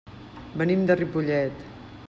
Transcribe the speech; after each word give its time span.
Venim 0.61 0.87
de 0.91 0.97
Ripollet. 1.03 1.65